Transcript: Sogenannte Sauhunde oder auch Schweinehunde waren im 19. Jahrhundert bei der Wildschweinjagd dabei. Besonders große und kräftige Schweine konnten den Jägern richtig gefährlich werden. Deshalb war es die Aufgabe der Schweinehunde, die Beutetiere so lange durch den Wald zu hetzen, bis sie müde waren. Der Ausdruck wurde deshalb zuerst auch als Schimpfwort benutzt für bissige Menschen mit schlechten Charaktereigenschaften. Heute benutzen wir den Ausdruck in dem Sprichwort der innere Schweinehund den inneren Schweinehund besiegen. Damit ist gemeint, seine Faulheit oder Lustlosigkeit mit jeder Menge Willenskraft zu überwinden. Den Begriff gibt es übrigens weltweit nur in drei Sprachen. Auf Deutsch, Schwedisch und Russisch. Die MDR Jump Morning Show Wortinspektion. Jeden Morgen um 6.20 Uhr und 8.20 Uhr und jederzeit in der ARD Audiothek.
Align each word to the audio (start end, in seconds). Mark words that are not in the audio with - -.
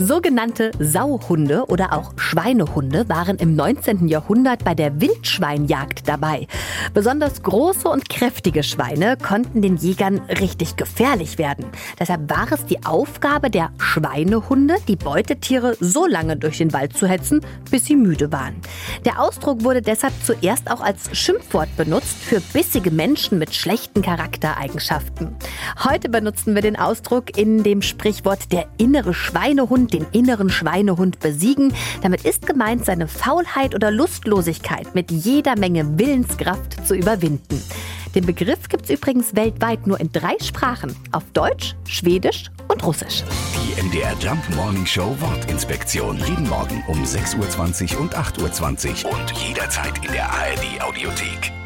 Sogenannte 0.00 0.70
Sauhunde 0.78 1.64
oder 1.66 1.92
auch 1.92 2.12
Schweinehunde 2.16 3.08
waren 3.08 3.36
im 3.36 3.56
19. 3.56 4.06
Jahrhundert 4.06 4.62
bei 4.62 4.72
der 4.72 5.00
Wildschweinjagd 5.00 6.06
dabei. 6.06 6.46
Besonders 6.94 7.42
große 7.42 7.88
und 7.88 8.08
kräftige 8.08 8.62
Schweine 8.62 9.16
konnten 9.16 9.60
den 9.60 9.76
Jägern 9.76 10.20
richtig 10.40 10.76
gefährlich 10.76 11.36
werden. 11.36 11.64
Deshalb 11.98 12.30
war 12.30 12.46
es 12.52 12.64
die 12.64 12.86
Aufgabe 12.86 13.50
der 13.50 13.70
Schweinehunde, 13.78 14.76
die 14.86 14.94
Beutetiere 14.94 15.76
so 15.80 16.06
lange 16.06 16.36
durch 16.36 16.58
den 16.58 16.72
Wald 16.72 16.96
zu 16.96 17.08
hetzen, 17.08 17.40
bis 17.68 17.86
sie 17.86 17.96
müde 17.96 18.30
waren. 18.30 18.54
Der 19.04 19.20
Ausdruck 19.20 19.64
wurde 19.64 19.82
deshalb 19.82 20.14
zuerst 20.22 20.70
auch 20.70 20.80
als 20.80 21.10
Schimpfwort 21.18 21.76
benutzt 21.76 22.22
für 22.22 22.40
bissige 22.40 22.92
Menschen 22.92 23.40
mit 23.40 23.52
schlechten 23.52 24.02
Charaktereigenschaften. 24.02 25.34
Heute 25.82 26.08
benutzen 26.08 26.54
wir 26.54 26.62
den 26.62 26.78
Ausdruck 26.78 27.36
in 27.36 27.64
dem 27.64 27.82
Sprichwort 27.82 28.52
der 28.52 28.68
innere 28.78 29.12
Schweinehund 29.12 29.87
den 29.92 30.06
inneren 30.12 30.50
Schweinehund 30.50 31.20
besiegen. 31.20 31.72
Damit 32.02 32.24
ist 32.24 32.46
gemeint, 32.46 32.84
seine 32.84 33.08
Faulheit 33.08 33.74
oder 33.74 33.90
Lustlosigkeit 33.90 34.94
mit 34.94 35.10
jeder 35.10 35.58
Menge 35.58 35.98
Willenskraft 35.98 36.86
zu 36.86 36.94
überwinden. 36.94 37.62
Den 38.14 38.26
Begriff 38.26 38.68
gibt 38.68 38.84
es 38.84 38.90
übrigens 38.90 39.36
weltweit 39.36 39.86
nur 39.86 40.00
in 40.00 40.10
drei 40.12 40.36
Sprachen. 40.42 40.96
Auf 41.12 41.24
Deutsch, 41.32 41.76
Schwedisch 41.86 42.50
und 42.68 42.84
Russisch. 42.84 43.22
Die 43.54 43.82
MDR 43.82 44.14
Jump 44.20 44.42
Morning 44.56 44.86
Show 44.86 45.14
Wortinspektion. 45.20 46.18
Jeden 46.26 46.48
Morgen 46.48 46.82
um 46.88 47.02
6.20 47.02 47.94
Uhr 47.94 48.00
und 48.00 48.16
8.20 48.16 49.04
Uhr 49.04 49.12
und 49.12 49.30
jederzeit 49.32 50.04
in 50.04 50.12
der 50.12 50.30
ARD 50.30 50.80
Audiothek. 50.80 51.57